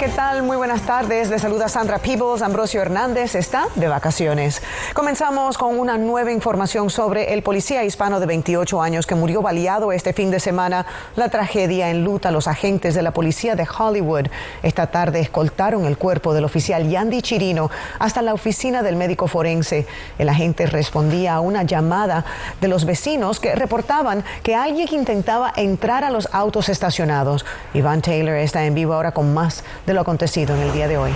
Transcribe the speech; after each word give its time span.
¿Qué 0.00 0.08
tal? 0.08 0.42
Muy 0.42 0.56
buenas 0.56 0.80
tardes. 0.86 1.28
Les 1.28 1.42
saluda 1.42 1.68
Sandra 1.68 1.98
Peebles. 1.98 2.40
Ambrosio 2.40 2.80
Hernández 2.80 3.34
está 3.34 3.66
de 3.74 3.86
vacaciones. 3.86 4.62
Comenzamos 4.94 5.58
con 5.58 5.78
una 5.78 5.98
nueva 5.98 6.32
información 6.32 6.88
sobre 6.88 7.34
el 7.34 7.42
policía 7.42 7.84
hispano 7.84 8.18
de 8.18 8.24
28 8.24 8.80
años 8.80 9.06
que 9.06 9.14
murió 9.14 9.42
baleado 9.42 9.92
este 9.92 10.14
fin 10.14 10.30
de 10.30 10.40
semana. 10.40 10.86
La 11.16 11.28
tragedia 11.28 11.90
enluta 11.90 12.30
a 12.30 12.32
los 12.32 12.48
agentes 12.48 12.94
de 12.94 13.02
la 13.02 13.10
policía 13.10 13.56
de 13.56 13.68
Hollywood. 13.68 14.28
Esta 14.62 14.86
tarde 14.86 15.20
escoltaron 15.20 15.84
el 15.84 15.98
cuerpo 15.98 16.32
del 16.32 16.46
oficial 16.46 16.88
Yandy 16.88 17.20
Chirino 17.20 17.70
hasta 17.98 18.22
la 18.22 18.32
oficina 18.32 18.82
del 18.82 18.96
médico 18.96 19.28
forense. 19.28 19.86
El 20.18 20.30
agente 20.30 20.64
respondía 20.64 21.34
a 21.34 21.40
una 21.40 21.64
llamada 21.64 22.24
de 22.58 22.68
los 22.68 22.86
vecinos 22.86 23.38
que 23.38 23.54
reportaban 23.54 24.24
que 24.42 24.54
alguien 24.54 24.88
intentaba 24.92 25.52
entrar 25.56 26.04
a 26.04 26.10
los 26.10 26.26
autos 26.32 26.70
estacionados. 26.70 27.44
Iván 27.74 28.00
Taylor 28.00 28.36
está 28.36 28.64
en 28.64 28.74
vivo 28.74 28.94
ahora 28.94 29.12
con 29.12 29.34
más 29.34 29.62
de 29.90 29.94
lo 29.94 30.02
acontecido 30.02 30.54
en 30.54 30.62
el 30.62 30.72
día 30.72 30.86
de 30.86 30.98
hoy. 30.98 31.10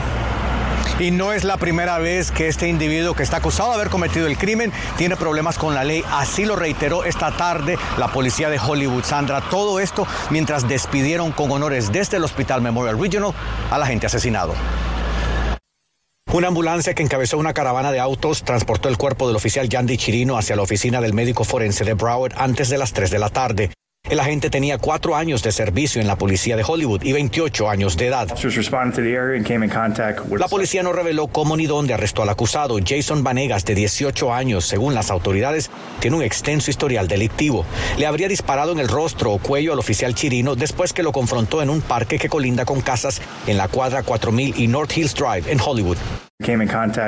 Y 0.99 1.13
no 1.13 1.33
es 1.33 1.45
la 1.45 1.59
primera 1.59 1.99
vez 1.99 2.33
que 2.33 2.49
este 2.49 2.67
individuo 2.67 3.15
que 3.15 3.23
está 3.23 3.37
acusado 3.37 3.69
de 3.71 3.77
haber 3.77 3.89
cometido 3.89 4.27
el 4.27 4.37
crimen 4.37 4.73
tiene 4.97 5.17
problemas 5.17 5.59
con 5.59 5.75
la 5.75 5.85
ley. 5.85 6.05
Así 6.11 6.45
lo 6.45 6.57
reiteró 6.57 7.05
esta 7.05 7.31
tarde 7.37 7.79
la 7.99 8.09
policía 8.09 8.51
de 8.51 8.59
Hollywood. 8.59 9.05
Sandra, 9.05 9.41
todo 9.43 9.79
esto 9.79 10.09
mientras 10.31 10.67
despidieron 10.67 11.31
con 11.31 11.53
honores 11.53 11.93
desde 11.93 12.17
el 12.17 12.25
Hospital 12.25 12.63
Memorial 12.63 12.99
Regional 12.99 13.33
al 13.71 13.83
agente 13.83 14.07
asesinado. 14.07 14.55
Una 16.33 16.49
ambulancia 16.49 16.95
que 16.95 17.05
encabezó 17.05 17.39
una 17.39 17.55
caravana 17.55 17.93
de 17.93 18.01
autos 18.01 18.43
transportó 18.43 18.89
el 18.89 18.99
cuerpo 18.99 19.29
del 19.29 19.37
oficial 19.37 19.69
Yandy 19.69 19.97
Chirino 19.97 20.37
hacia 20.37 20.57
la 20.57 20.63
oficina 20.63 21.01
del 21.01 21.15
médico 21.15 21.45
forense 21.45 21.85
de 21.85 21.95
Broward 21.95 22.35
antes 22.37 22.69
de 22.71 22.79
las 22.79 22.93
3 22.93 23.13
de 23.13 23.19
la 23.21 23.29
tarde. 23.29 23.71
El 24.11 24.21
agente 24.21 24.51
tenía 24.51 24.77
cuatro 24.77 25.17
años 25.17 25.43
de 25.43 25.51
servicio 25.51 25.99
en 25.99 26.07
la 26.07 26.17
policía 26.17 26.59
de 26.59 26.63
Hollywood 26.63 27.03
y 27.05 27.15
28 27.15 27.71
años 27.71 27.97
de 27.97 28.09
edad. 28.09 28.29
La 30.39 30.49
policía 30.49 30.83
no 30.83 30.93
reveló 30.93 31.27
cómo 31.29 31.57
ni 31.57 31.65
dónde 31.65 31.95
arrestó 31.95 32.23
al 32.23 32.29
acusado. 32.29 32.77
Jason 32.87 33.25
Vanegas, 33.25 33.65
de 33.65 33.75
18 33.75 34.35
años, 34.35 34.67
según 34.67 34.93
las 34.93 35.11
autoridades, 35.11 35.71
tiene 36.01 36.19
un 36.19 36.23
extenso 36.23 36.71
historial 36.71 37.09
delictivo. 37.09 37.65
Le 37.97 38.05
habría 38.05 38.29
disparado 38.29 38.73
en 38.73 38.79
el 38.79 38.89
rostro 38.89 39.33
o 39.33 39.39
cuello 39.39 39.73
al 39.73 39.79
oficial 39.79 40.15
chirino 40.15 40.55
después 40.55 40.93
que 40.93 41.03
lo 41.03 41.11
confrontó 41.11 41.63
en 41.63 41.71
un 41.71 41.81
parque 41.81 42.19
que 42.19 42.29
colinda 42.29 42.67
con 42.67 42.83
casas 42.83 43.23
en 43.47 43.57
la 43.57 43.69
cuadra 43.69 44.03
4000 44.03 44.61
y 44.61 44.69
North 44.69 44.95
Hills 44.95 45.15
Drive 45.15 45.51
en 45.51 45.59
Hollywood. 45.59 45.97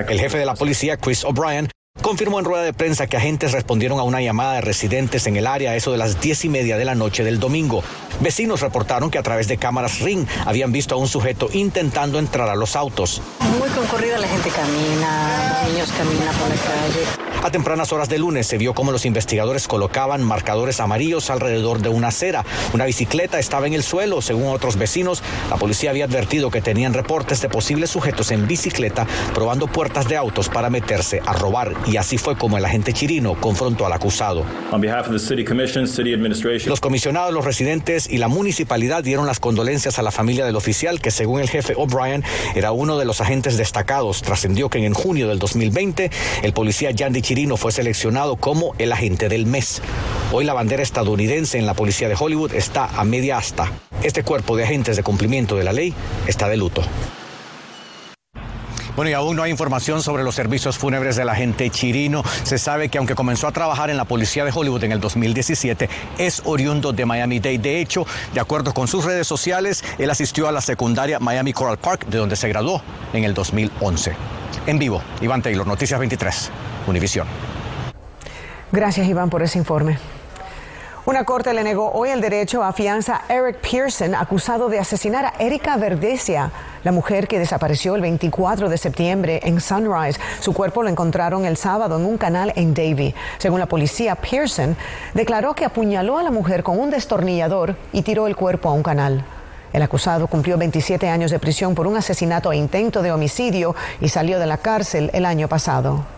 El 0.09 0.19
jefe 0.19 0.39
de 0.39 0.47
la 0.47 0.55
policía, 0.55 0.97
Chris 0.97 1.25
O'Brien, 1.25 1.69
confirmó 2.03 2.39
en 2.39 2.45
rueda 2.45 2.63
de 2.63 2.73
prensa 2.73 3.07
que 3.07 3.17
agentes 3.17 3.53
respondieron 3.53 3.99
a 3.99 4.03
una 4.03 4.21
llamada 4.21 4.55
de 4.55 4.61
residentes 4.61 5.27
en 5.27 5.37
el 5.37 5.47
área 5.47 5.73
a 5.73 5.77
eso 5.77 5.93
de 5.93 5.99
las 5.99 6.21
diez 6.21 6.45
y 6.45 6.49
media 6.49 6.77
de 6.77 6.85
la 6.85 6.95
noche 6.95 7.25
del 7.25 7.41
domingo. 7.41 7.83
Vecinos 8.21 8.61
reportaron 8.61 9.11
que 9.11 9.19
a 9.19 9.23
través 9.23 9.49
de 9.49 9.57
cámaras 9.57 10.01
Ring 10.01 10.27
habían 10.45 10.73
visto 10.73 10.95
a 10.95 10.99
un 10.99 11.09
sujeto 11.09 11.49
intentando 11.53 12.19
entrar 12.19 12.49
a 12.49 12.55
los 12.55 12.77
autos. 12.77 13.21
Muy 13.59 13.69
concurrida, 13.71 14.19
la 14.19 14.29
gente 14.29 14.51
camina, 14.51 15.63
niños 15.69 15.91
caminan 15.93 16.35
por 16.37 16.49
la 16.49 16.57
calle. 16.57 17.26
A 17.47 17.51
tempranas 17.53 17.93
horas 17.93 18.09
de 18.09 18.19
lunes 18.19 18.49
se 18.49 18.59
vio 18.59 18.75
cómo 18.75 18.91
los 18.91 19.07
investigadores 19.07 19.69
colocaban 19.69 20.21
marcadores 20.21 20.81
amarillos 20.81 21.31
alrededor 21.31 21.81
de 21.81 21.89
una 21.89 22.09
acera. 22.09 22.45
Una 22.75 22.87
bicicleta 22.87 23.39
estaba 23.39 23.69
en 23.69 23.75
el 23.75 23.85
suelo. 23.85 24.21
Según 24.21 24.49
otros 24.49 24.77
vecinos, 24.77 25.23
la 25.49 25.55
policía 25.55 25.91
había 25.91 26.07
advertido 26.07 26.51
que 26.51 26.61
tenían 26.61 26.93
reportes 26.93 27.41
de 27.41 27.49
posibles 27.49 27.91
sujetos 27.91 28.33
en 28.33 28.49
bicicleta 28.49 29.07
probando 29.33 29.69
puertas 29.69 30.09
de 30.09 30.17
autos 30.17 30.49
para 30.49 30.71
meterse 30.71 31.23
a 31.25 31.35
robar. 31.35 31.73
Y 31.87 31.99
así 31.99 32.19
fue 32.19 32.37
como 32.37 32.59
el 32.59 32.65
agente 32.65 32.93
chirino 32.93 33.41
confrontó 33.41 33.87
al 33.87 33.93
acusado. 33.93 34.45
Los 36.69 36.81
comisionados, 36.81 37.33
los 37.33 37.45
residentes 37.45 38.11
y 38.11 38.19
la 38.19 38.27
municipalidad 38.27 39.05
dieron 39.05 39.25
las 39.25 39.39
condolencias 39.39 40.01
a 40.01 40.03
la 40.03 40.11
familia 40.11 40.47
del 40.47 40.57
oficial 40.57 41.01
que 41.01 41.13
según 41.13 41.41
el 41.41 41.49
jefe 41.49 41.75
O'Brien 41.77 42.25
era 42.57 42.73
uno 42.73 42.99
de 42.99 43.05
los 43.05 43.21
agentes 43.21 43.57
destacados. 43.57 44.23
Trascendió 44.23 44.69
que 44.69 44.85
en 44.85 44.95
junio 44.95 45.29
del 45.29 45.39
2020 45.39 46.11
el 46.43 46.53
policía 46.53 46.91
Yandy 46.91 47.23
Chirino 47.23 47.36
fue 47.59 47.71
seleccionado 47.71 48.37
como 48.37 48.75
el 48.79 48.93
agente 48.93 49.29
del 49.29 49.45
mes. 49.45 49.83
Hoy 50.33 50.47
la 50.47 50.55
bandera 50.55 50.83
estadounidense 50.83 51.59
en 51.59 51.67
la 51.67 51.75
policía 51.75 52.09
de 52.09 52.17
Hollywood 52.19 52.55
está 52.55 52.87
a 52.87 53.05
media 53.05 53.37
asta. 53.37 53.71
Este 54.03 54.23
cuerpo 54.23 54.57
de 54.57 54.65
agentes 54.65 54.97
de 54.97 55.03
cumplimiento 55.03 55.55
de 55.55 55.65
la 55.65 55.75
ley 55.75 55.93
está 56.27 56.49
de 56.49 56.57
luto. 56.57 56.83
Bueno, 58.97 59.11
y 59.11 59.13
aún 59.13 59.37
no 59.37 59.43
hay 59.43 59.51
información 59.51 60.03
sobre 60.03 60.25
los 60.25 60.35
servicios 60.35 60.79
fúnebres 60.79 61.17
del 61.17 61.29
agente 61.29 61.69
Chirino. 61.69 62.23
Se 62.43 62.57
sabe 62.57 62.89
que 62.89 62.97
aunque 62.97 63.15
comenzó 63.15 63.47
a 63.47 63.53
trabajar 63.53 63.91
en 63.91 63.99
la 63.99 64.07
policía 64.07 64.43
de 64.47 64.53
Hollywood 64.55 64.85
en 64.85 64.93
el 64.93 65.01
2017, 65.01 65.91
es 66.17 66.41
oriundo 66.47 66.95
de 66.95 67.05
Miami-Dade. 67.05 67.59
De 67.59 67.81
hecho, 67.83 68.07
de 68.33 68.41
acuerdo 68.41 68.73
con 68.73 68.89
sus 68.89 69.05
redes 69.05 69.27
sociales, 69.27 69.85
él 69.99 70.09
asistió 70.09 70.49
a 70.49 70.53
la 70.53 70.63
secundaria 70.63 71.19
Miami 71.19 71.53
Coral 71.53 71.77
Park, 71.77 72.07
de 72.07 72.17
donde 72.17 72.37
se 72.37 72.49
graduó 72.49 72.81
en 73.13 73.25
el 73.25 73.35
2011. 73.35 74.15
En 74.67 74.79
vivo, 74.79 75.03
Iván 75.21 75.43
Taylor, 75.43 75.67
Noticias 75.67 76.01
23. 76.01 76.51
Univisión. 76.87 77.27
Gracias, 78.73 79.07
Iván, 79.07 79.31
por 79.31 79.43
ese 79.43 79.59
informe. 79.59 79.99
Una 81.07 81.23
corte 81.23 81.55
le 81.55 81.63
negó 81.63 81.93
hoy 81.93 82.11
el 82.11 82.21
derecho 82.21 82.65
a 82.65 82.73
fianza 82.73 83.23
a 83.29 83.33
Eric 83.33 83.59
Pearson, 83.59 84.17
acusado 84.17 84.69
de 84.69 84.81
asesinar 84.81 85.25
a 85.25 85.35
Erika 85.39 85.77
Verdesia, 85.77 86.51
la 86.83 86.91
mujer 86.91 87.29
que 87.29 87.39
desapareció 87.39 87.95
el 87.95 88.03
24 88.03 88.69
de 88.69 88.77
septiembre 88.77 89.39
en 89.45 89.61
Sunrise. 89.61 90.19
Su 90.41 90.53
cuerpo 90.53 90.83
lo 90.83 90.89
encontraron 90.89 91.45
el 91.45 91.57
sábado 91.57 91.97
en 91.97 92.05
un 92.05 92.19
canal 92.19 92.53
en 92.57 92.75
Davie. 92.75 93.15
Según 93.39 93.61
la 93.61 93.67
policía, 93.67 94.17
Pearson 94.17 94.77
declaró 95.15 95.55
que 95.55 95.65
apuñaló 95.65 96.19
a 96.19 96.25
la 96.25 96.33
mujer 96.33 96.65
con 96.65 96.77
un 96.81 96.91
destornillador 96.91 97.77
y 97.93 98.03
tiró 98.03 98.27
el 98.27 98.35
cuerpo 98.35 98.69
a 98.69 98.73
un 98.73 98.83
canal. 98.83 99.25
El 99.73 99.83
acusado 99.83 100.27
cumplió 100.27 100.59
27 100.59 101.09
años 101.09 101.31
de 101.31 101.39
prisión 101.39 101.77
por 101.77 101.87
un 101.87 101.97
asesinato 101.97 102.51
e 102.51 102.57
intento 102.57 103.01
de 103.01 103.13
homicidio 103.13 103.77
y 104.01 104.09
salió 104.09 104.41
de 104.41 104.47
la 104.47 104.59
cárcel 104.59 105.11
el 105.13 105.25
año 105.25 105.47
pasado. 105.47 106.16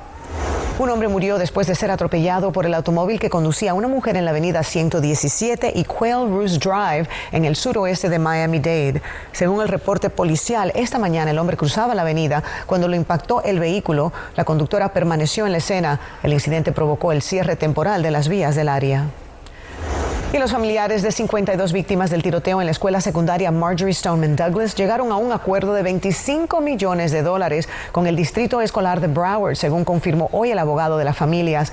Un 0.78 0.90
hombre 0.90 1.08
murió 1.08 1.38
después 1.38 1.66
de 1.66 1.74
ser 1.74 1.90
atropellado 1.90 2.52
por 2.52 2.64
el 2.64 2.72
automóvil 2.72 3.18
que 3.18 3.28
conducía 3.28 3.72
a 3.72 3.74
una 3.74 3.88
mujer 3.88 4.16
en 4.16 4.24
la 4.24 4.30
avenida 4.30 4.62
117 4.62 5.72
y 5.74 5.82
Quail 5.82 6.30
Roost 6.30 6.64
Drive 6.64 7.08
en 7.32 7.44
el 7.44 7.56
suroeste 7.56 8.08
de 8.08 8.20
Miami-Dade. 8.20 9.02
Según 9.32 9.60
el 9.60 9.66
reporte 9.66 10.08
policial, 10.08 10.70
esta 10.76 11.00
mañana 11.00 11.32
el 11.32 11.38
hombre 11.40 11.56
cruzaba 11.56 11.96
la 11.96 12.02
avenida 12.02 12.44
cuando 12.66 12.86
lo 12.86 12.94
impactó 12.94 13.42
el 13.42 13.58
vehículo. 13.58 14.12
La 14.36 14.44
conductora 14.44 14.92
permaneció 14.92 15.46
en 15.46 15.52
la 15.52 15.58
escena. 15.58 15.98
El 16.22 16.32
incidente 16.32 16.70
provocó 16.70 17.10
el 17.10 17.22
cierre 17.22 17.56
temporal 17.56 18.00
de 18.00 18.12
las 18.12 18.28
vías 18.28 18.54
del 18.54 18.68
área. 18.68 19.06
Y 20.30 20.36
los 20.36 20.52
familiares 20.52 21.00
de 21.02 21.10
52 21.10 21.72
víctimas 21.72 22.10
del 22.10 22.22
tiroteo 22.22 22.60
en 22.60 22.66
la 22.66 22.72
escuela 22.72 23.00
secundaria 23.00 23.50
Marjorie 23.50 23.94
Stoneman 23.94 24.36
Douglas 24.36 24.74
llegaron 24.74 25.10
a 25.10 25.16
un 25.16 25.32
acuerdo 25.32 25.72
de 25.72 25.82
25 25.82 26.60
millones 26.60 27.12
de 27.12 27.22
dólares 27.22 27.66
con 27.92 28.06
el 28.06 28.14
distrito 28.14 28.60
escolar 28.60 29.00
de 29.00 29.06
Broward, 29.06 29.56
según 29.56 29.86
confirmó 29.86 30.28
hoy 30.32 30.50
el 30.50 30.58
abogado 30.58 30.98
de 30.98 31.06
las 31.06 31.16
familias. 31.16 31.72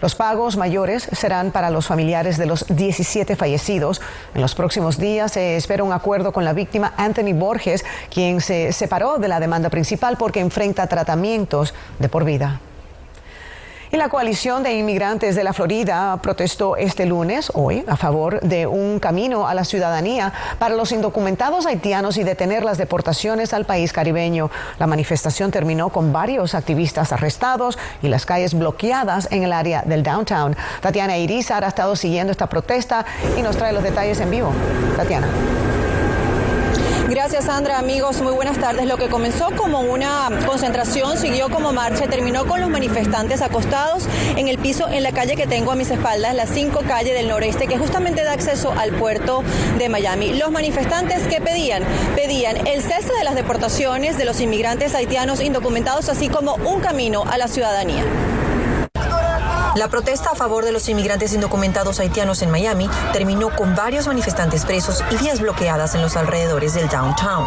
Los 0.00 0.14
pagos 0.14 0.56
mayores 0.56 1.10
serán 1.12 1.50
para 1.50 1.68
los 1.68 1.86
familiares 1.88 2.38
de 2.38 2.46
los 2.46 2.64
17 2.74 3.36
fallecidos. 3.36 4.00
En 4.34 4.40
los 4.40 4.54
próximos 4.54 4.96
días 4.96 5.32
se 5.32 5.56
espera 5.58 5.84
un 5.84 5.92
acuerdo 5.92 6.32
con 6.32 6.46
la 6.46 6.54
víctima 6.54 6.94
Anthony 6.96 7.34
Borges, 7.34 7.84
quien 8.10 8.40
se 8.40 8.72
separó 8.72 9.18
de 9.18 9.28
la 9.28 9.40
demanda 9.40 9.68
principal 9.68 10.16
porque 10.16 10.40
enfrenta 10.40 10.86
tratamientos 10.86 11.74
de 11.98 12.08
por 12.08 12.24
vida. 12.24 12.60
Y 13.92 13.96
la 13.96 14.08
coalición 14.08 14.62
de 14.62 14.74
inmigrantes 14.74 15.34
de 15.34 15.42
la 15.42 15.52
Florida 15.52 16.16
protestó 16.22 16.76
este 16.76 17.06
lunes, 17.06 17.50
hoy, 17.54 17.84
a 17.88 17.96
favor 17.96 18.38
de 18.40 18.68
un 18.68 19.00
camino 19.00 19.48
a 19.48 19.54
la 19.54 19.64
ciudadanía 19.64 20.32
para 20.60 20.76
los 20.76 20.92
indocumentados 20.92 21.66
haitianos 21.66 22.16
y 22.16 22.22
detener 22.22 22.62
las 22.62 22.78
deportaciones 22.78 23.52
al 23.52 23.64
país 23.64 23.92
caribeño. 23.92 24.48
La 24.78 24.86
manifestación 24.86 25.50
terminó 25.50 25.88
con 25.88 26.12
varios 26.12 26.54
activistas 26.54 27.12
arrestados 27.12 27.78
y 28.00 28.06
las 28.06 28.26
calles 28.26 28.54
bloqueadas 28.54 29.26
en 29.32 29.42
el 29.42 29.52
área 29.52 29.82
del 29.82 30.04
downtown. 30.04 30.56
Tatiana 30.80 31.18
Irizar 31.18 31.64
ha 31.64 31.68
estado 31.68 31.96
siguiendo 31.96 32.30
esta 32.30 32.46
protesta 32.46 33.04
y 33.36 33.42
nos 33.42 33.56
trae 33.56 33.72
los 33.72 33.82
detalles 33.82 34.20
en 34.20 34.30
vivo. 34.30 34.52
Tatiana. 34.96 35.26
Gracias, 37.22 37.44
Sandra. 37.44 37.78
Amigos, 37.78 38.22
muy 38.22 38.32
buenas 38.32 38.56
tardes. 38.56 38.86
Lo 38.86 38.96
que 38.96 39.10
comenzó 39.10 39.50
como 39.54 39.80
una 39.80 40.30
concentración 40.46 41.18
siguió 41.18 41.50
como 41.50 41.70
marcha 41.70 42.06
y 42.06 42.08
terminó 42.08 42.46
con 42.46 42.62
los 42.62 42.70
manifestantes 42.70 43.42
acostados 43.42 44.04
en 44.36 44.48
el 44.48 44.56
piso 44.56 44.88
en 44.88 45.02
la 45.02 45.12
calle 45.12 45.36
que 45.36 45.46
tengo 45.46 45.70
a 45.70 45.74
mis 45.74 45.90
espaldas, 45.90 46.34
la 46.34 46.46
5 46.46 46.80
calle 46.88 47.12
del 47.12 47.28
noreste, 47.28 47.66
que 47.66 47.76
justamente 47.76 48.24
da 48.24 48.32
acceso 48.32 48.72
al 48.72 48.92
puerto 48.92 49.44
de 49.76 49.90
Miami. 49.90 50.32
Los 50.32 50.50
manifestantes 50.50 51.28
que 51.28 51.42
pedían, 51.42 51.84
pedían 52.16 52.66
el 52.66 52.80
cese 52.80 53.12
de 53.12 53.22
las 53.22 53.34
deportaciones 53.34 54.16
de 54.16 54.24
los 54.24 54.40
inmigrantes 54.40 54.94
haitianos 54.94 55.42
indocumentados, 55.42 56.08
así 56.08 56.30
como 56.30 56.54
un 56.54 56.80
camino 56.80 57.24
a 57.30 57.36
la 57.36 57.48
ciudadanía. 57.48 58.02
La 59.76 59.88
protesta 59.88 60.30
a 60.30 60.34
favor 60.34 60.64
de 60.64 60.72
los 60.72 60.88
inmigrantes 60.88 61.32
indocumentados 61.32 62.00
haitianos 62.00 62.42
en 62.42 62.50
Miami 62.50 62.90
terminó 63.12 63.54
con 63.54 63.76
varios 63.76 64.08
manifestantes 64.08 64.64
presos 64.64 65.02
y 65.12 65.16
vías 65.16 65.40
bloqueadas 65.40 65.94
en 65.94 66.02
los 66.02 66.16
alrededores 66.16 66.74
del 66.74 66.88
downtown. 66.88 67.46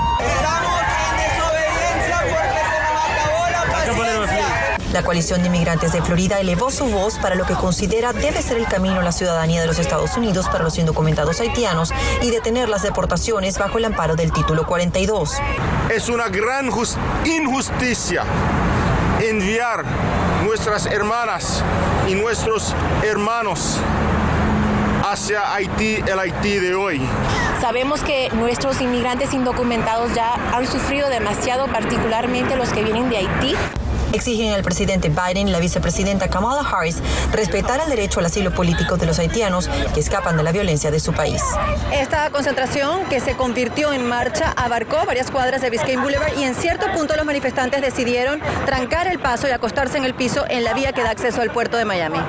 La 4.94 5.04
coalición 5.04 5.42
de 5.42 5.48
inmigrantes 5.48 5.92
de 5.92 6.02
Florida 6.02 6.40
elevó 6.40 6.72
su 6.72 6.86
voz 6.86 7.18
para 7.18 7.36
lo 7.36 7.46
que 7.46 7.56
considera 7.56 8.14
debe 8.14 8.42
ser 8.42 8.58
el 8.58 8.68
camino 8.68 9.00
a 9.00 9.04
la 9.04 9.12
ciudadanía 9.12 9.60
de 9.60 9.68
los 9.68 9.80
Estados 9.80 10.16
Unidos 10.16 10.48
para 10.48 10.64
los 10.64 10.78
indocumentados 10.78 11.42
haitianos 11.42 11.92
y 12.22 12.30
detener 12.30 12.70
las 12.70 12.84
deportaciones 12.84 13.58
bajo 13.58 13.80
el 13.80 13.86
amparo 13.86 14.16
del 14.16 14.32
título 14.32 14.66
42. 14.66 15.34
Es 15.94 16.10
una 16.10 16.30
gran 16.30 16.70
injusticia 17.26 18.24
enviar 19.20 19.84
nuestras 20.44 20.86
hermanas 20.86 21.64
y 22.08 22.16
nuestros 22.16 22.76
hermanos 23.04 23.80
hacia 25.04 25.54
Haití, 25.54 25.96
el 26.08 26.20
Haití 26.20 26.60
de 26.60 26.76
hoy. 26.76 27.02
Sabemos 27.62 28.02
que 28.02 28.30
nuestros 28.34 28.82
inmigrantes 28.82 29.34
indocumentados 29.34 30.14
ya 30.14 30.34
han 30.54 30.68
sufrido 30.68 31.10
demasiado, 31.10 31.68
particularmente 31.68 32.56
los 32.56 32.70
que 32.70 32.84
vienen 32.84 33.10
de 33.10 33.18
Haití 33.18 33.56
exigen 34.14 34.54
al 34.54 34.64
presidente 34.64 35.10
Biden 35.10 35.48
y 35.48 35.52
la 35.52 35.60
vicepresidenta 35.60 36.30
Kamala 36.30 36.62
Harris 36.62 37.02
respetar 37.32 37.82
el 37.82 37.90
derecho 37.90 38.20
al 38.20 38.28
asilo 38.28 38.54
político 38.54 38.98
de 38.98 39.06
los 39.06 39.20
haitianos 39.20 39.70
que 39.94 40.00
escapan 40.00 40.38
de 40.38 40.44
la 40.44 40.52
violencia 40.52 40.92
de 40.92 41.00
su 41.00 41.14
país. 41.14 41.42
Esta 41.92 42.30
concentración 42.30 43.06
que 43.10 43.20
se 43.20 43.36
convirtió 43.36 43.92
en 43.94 44.08
marcha 44.08 44.54
abarcó 44.56 45.06
varias 45.06 45.32
cuadras 45.32 45.62
de 45.62 45.70
Biscayne 45.70 46.02
Boulevard 46.02 46.38
y 46.38 46.44
en 46.44 46.56
cierto 46.56 46.86
punto 46.94 47.16
los 47.16 47.26
manifestantes 47.26 47.82
decidieron 47.82 48.40
trancar 48.66 49.08
el 49.08 49.20
paso 49.20 49.48
y 49.48 49.52
acostarse 49.52 49.98
en 49.98 50.06
el 50.06 50.14
piso 50.14 50.46
en 50.50 50.64
la 50.64 50.74
vía 50.74 50.94
que 50.94 51.04
da 51.04 51.10
acceso 51.10 51.42
al 51.42 51.52
puerto 51.52 51.78
de 51.78 51.86
Miami. 51.86 52.20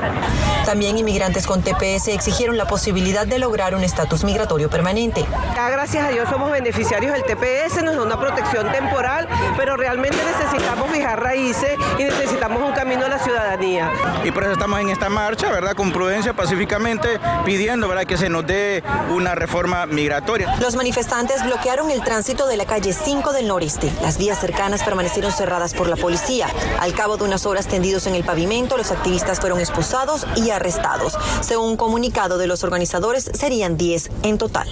También 0.65 0.97
inmigrantes 0.97 1.47
con 1.47 1.63
TPS 1.63 2.09
exigieron 2.09 2.57
la 2.57 2.67
posibilidad 2.67 3.27
de 3.27 3.39
lograr 3.39 3.75
un 3.75 3.85
estatus 3.85 4.25
migratorio 4.25 4.71
permanente. 4.71 5.25
gracias 5.55 6.05
a 6.05 6.09
Dios 6.09 6.29
somos 6.31 6.51
beneficiarios 6.51 7.13
del 7.13 7.23
TPS, 7.25 7.83
nos 7.83 7.97
da 7.97 8.03
una 8.03 8.19
protección 8.19 8.73
temporal, 8.73 9.29
pero 9.59 9.77
realmente 9.77 10.17
necesitamos 10.25 10.91
fijar 10.91 11.23
raíces 11.23 11.74
y 11.99 12.05
necesitamos 12.05 12.63
un 12.63 12.73
camino 12.73 13.07
a 13.07 13.09
la 13.09 13.19
ciudadanía. 13.19 13.91
Y 14.25 14.31
por 14.31 14.45
eso 14.45 14.53
estamos 14.53 14.81
en 14.81 14.91
esta 14.91 15.09
marcha, 15.09 15.51
¿verdad? 15.51 15.75
Con 15.75 15.93
prudencia, 15.93 16.33
pacíficamente, 16.35 17.21
pidiendo, 17.45 17.89
¿verdad? 17.89 18.05
Que 18.05 18.17
se 18.17 18.29
nos 18.29 18.47
dé 18.47 18.83
una 19.11 19.35
reforma 19.35 19.87
migratoria. 19.87 20.57
Los 20.61 20.77
manifestantes 20.77 21.45
bloquearon 21.45 21.91
el 21.91 22.03
tránsito 22.03 22.47
de 22.47 22.57
la 22.57 22.65
calle 22.65 22.93
5 22.93 23.33
del 23.33 23.49
noreste. 23.49 23.91
Las 24.03 24.19
vías 24.19 24.41
cercanas 24.41 24.83
permanecieron 24.83 25.33
cerradas 25.33 25.75
por 25.75 25.89
la 25.89 25.97
policía. 25.97 26.49
Al 26.81 26.95
cabo 26.95 27.17
de 27.17 27.25
unas 27.25 27.47
horas 27.47 27.67
tendidos 27.67 28.07
en 28.07 28.15
el 28.15 28.25
pavimento, 28.25 28.77
los 28.77 28.91
activistas 28.91 29.41
fueron 29.41 29.61
expulsados 29.61 30.27
y 30.37 30.51
arrestados. 30.51 31.19
Según 31.41 31.71
un 31.71 31.77
comunicado 31.77 32.39
de 32.39 32.47
los 32.47 32.65
organizadores, 32.65 33.31
serían 33.35 33.77
10 33.77 34.11
en 34.23 34.39
total 34.39 34.69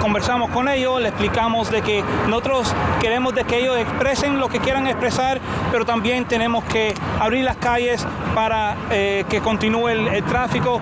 conversamos 0.00 0.50
con 0.50 0.68
ellos, 0.68 1.00
le 1.00 1.08
explicamos 1.08 1.70
de 1.70 1.82
que 1.82 2.02
nosotros 2.28 2.74
queremos 3.00 3.34
de 3.34 3.44
que 3.44 3.58
ellos 3.58 3.76
expresen 3.76 4.38
lo 4.38 4.48
que 4.48 4.60
quieran 4.60 4.86
expresar, 4.86 5.40
pero 5.70 5.84
también 5.84 6.24
tenemos 6.26 6.64
que 6.64 6.94
abrir 7.20 7.44
las 7.44 7.56
calles 7.56 8.06
para 8.34 8.76
eh, 8.90 9.24
que 9.28 9.40
continúe 9.40 9.88
el 9.88 10.24
tráfico. 10.24 10.80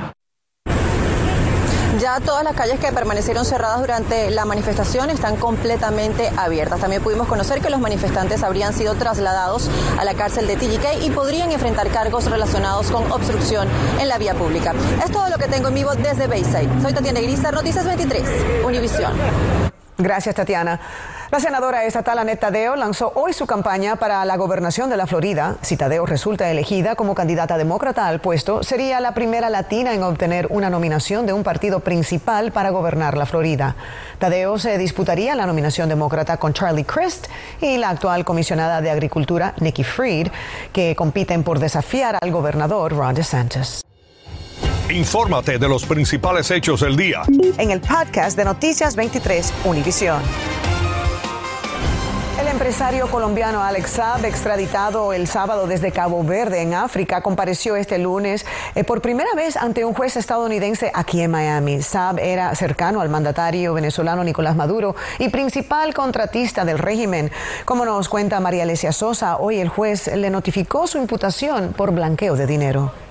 Ya 2.00 2.18
todas 2.18 2.42
las 2.42 2.54
calles 2.54 2.80
que 2.80 2.90
permanecieron 2.90 3.44
cerradas 3.44 3.78
durante 3.80 4.30
la 4.30 4.44
manifestación 4.44 5.10
están 5.10 5.36
completamente 5.36 6.30
abiertas. 6.36 6.80
También 6.80 7.02
pudimos 7.02 7.28
conocer 7.28 7.60
que 7.60 7.70
los 7.70 7.80
manifestantes 7.80 8.42
habrían 8.42 8.72
sido 8.72 8.94
trasladados 8.94 9.70
a 9.96 10.04
la 10.04 10.14
cárcel 10.14 10.48
de 10.48 10.56
TGK 10.56 11.04
y 11.04 11.10
podrían 11.10 11.52
enfrentar 11.52 11.88
cargos 11.90 12.24
relacionados 12.24 12.90
con 12.90 13.10
obstrucción 13.12 13.68
en 14.00 14.08
la 14.08 14.18
vía 14.18 14.34
pública. 14.34 14.72
Es 15.04 15.12
todo 15.12 15.28
lo 15.28 15.38
que 15.38 15.46
tengo 15.46 15.68
en 15.68 15.74
vivo 15.74 15.94
desde 15.94 16.26
Bayside. 16.26 16.82
Soy 16.82 16.92
Tatiana 16.92 17.20
Grisa, 17.20 17.52
Noticias 17.52 17.84
23, 17.84 18.24
Univisión. 18.64 19.73
Gracias, 19.96 20.34
Tatiana. 20.34 20.80
La 21.30 21.38
senadora 21.38 21.84
estatal 21.84 22.18
Annette 22.18 22.40
Tadeo 22.40 22.74
lanzó 22.74 23.12
hoy 23.14 23.32
su 23.32 23.46
campaña 23.46 23.96
para 23.96 24.24
la 24.24 24.36
gobernación 24.36 24.90
de 24.90 24.96
la 24.96 25.06
Florida. 25.06 25.56
Si 25.62 25.76
Tadeo 25.76 26.04
resulta 26.04 26.50
elegida 26.50 26.96
como 26.96 27.14
candidata 27.14 27.56
demócrata 27.56 28.08
al 28.08 28.20
puesto, 28.20 28.64
sería 28.64 29.00
la 29.00 29.14
primera 29.14 29.50
latina 29.50 29.94
en 29.94 30.02
obtener 30.02 30.48
una 30.50 30.68
nominación 30.68 31.26
de 31.26 31.32
un 31.32 31.44
partido 31.44 31.80
principal 31.80 32.50
para 32.50 32.70
gobernar 32.70 33.16
la 33.16 33.26
Florida. 33.26 33.76
Tadeo 34.18 34.58
se 34.58 34.78
disputaría 34.78 35.36
la 35.36 35.46
nominación 35.46 35.88
demócrata 35.88 36.38
con 36.38 36.52
Charlie 36.52 36.84
Crist 36.84 37.28
y 37.60 37.78
la 37.78 37.90
actual 37.90 38.24
comisionada 38.24 38.80
de 38.80 38.90
Agricultura, 38.90 39.54
Nikki 39.60 39.84
Fried, 39.84 40.28
que 40.72 40.96
compiten 40.96 41.44
por 41.44 41.60
desafiar 41.60 42.18
al 42.20 42.32
gobernador 42.32 42.92
Ron 42.92 43.14
DeSantis. 43.14 43.84
Infórmate 44.90 45.58
de 45.58 45.66
los 45.66 45.86
principales 45.86 46.50
hechos 46.50 46.82
del 46.82 46.94
día. 46.94 47.22
En 47.56 47.70
el 47.70 47.80
podcast 47.80 48.36
de 48.36 48.44
Noticias 48.44 48.94
23, 48.96 49.52
Univisión. 49.64 50.20
El 52.38 52.48
empresario 52.48 53.08
colombiano 53.08 53.62
Alex 53.62 53.92
Saab, 53.92 54.26
extraditado 54.26 55.14
el 55.14 55.26
sábado 55.26 55.66
desde 55.66 55.90
Cabo 55.90 56.22
Verde, 56.22 56.60
en 56.60 56.74
África, 56.74 57.22
compareció 57.22 57.76
este 57.76 57.96
lunes 57.96 58.44
eh, 58.74 58.84
por 58.84 59.00
primera 59.00 59.30
vez 59.34 59.56
ante 59.56 59.86
un 59.86 59.94
juez 59.94 60.18
estadounidense 60.18 60.90
aquí 60.92 61.22
en 61.22 61.30
Miami. 61.30 61.80
Saab 61.80 62.18
era 62.18 62.54
cercano 62.54 63.00
al 63.00 63.08
mandatario 63.08 63.72
venezolano 63.72 64.22
Nicolás 64.22 64.54
Maduro 64.54 64.94
y 65.18 65.30
principal 65.30 65.94
contratista 65.94 66.66
del 66.66 66.78
régimen. 66.78 67.30
Como 67.64 67.86
nos 67.86 68.10
cuenta 68.10 68.38
María 68.40 68.64
Alesia 68.64 68.92
Sosa, 68.92 69.38
hoy 69.38 69.60
el 69.60 69.70
juez 69.70 70.14
le 70.14 70.28
notificó 70.28 70.86
su 70.86 70.98
imputación 70.98 71.72
por 71.72 71.90
blanqueo 71.92 72.36
de 72.36 72.46
dinero. 72.46 73.03